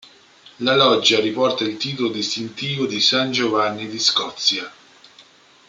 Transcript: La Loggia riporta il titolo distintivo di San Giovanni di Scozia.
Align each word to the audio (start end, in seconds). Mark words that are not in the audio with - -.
La 0.61 0.73
Loggia 0.75 1.19
riporta 1.19 1.63
il 1.63 1.77
titolo 1.77 2.09
distintivo 2.09 2.87
di 2.87 2.99
San 2.99 3.29
Giovanni 3.31 3.87
di 3.87 3.99
Scozia. 3.99 4.67